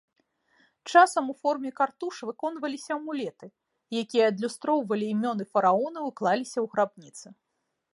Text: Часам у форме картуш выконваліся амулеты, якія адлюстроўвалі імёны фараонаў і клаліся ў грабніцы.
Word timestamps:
Часам 0.93 1.23
у 1.33 1.35
форме 1.41 1.71
картуш 1.81 2.15
выконваліся 2.31 2.91
амулеты, 2.99 3.47
якія 4.03 4.23
адлюстроўвалі 4.33 5.05
імёны 5.17 5.43
фараонаў 5.55 6.03
і 6.13 6.17
клаліся 6.23 6.57
ў 6.61 6.65
грабніцы. 6.75 7.27